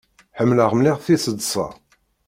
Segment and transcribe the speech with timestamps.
[0.37, 1.67] Ḥemmleɣ mliḥ tiseḍṣa.